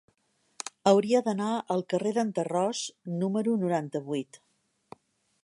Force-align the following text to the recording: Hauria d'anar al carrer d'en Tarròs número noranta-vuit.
Hauria 0.91 1.21
d'anar 1.27 1.49
al 1.75 1.83
carrer 1.95 2.15
d'en 2.17 2.33
Tarròs 2.39 2.83
número 3.25 3.55
noranta-vuit. 3.67 4.43